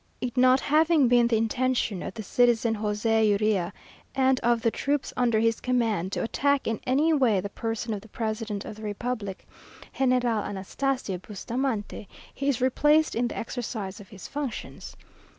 [0.19, 3.71] It not having been the intention of the citizen José Urrea,
[4.15, 8.01] and of the troops under his command, to attack in any way the person of
[8.01, 9.45] the president of the republic,
[9.95, 14.97] General Anastasio Bustamante, he is replaced in the exercise of his functions.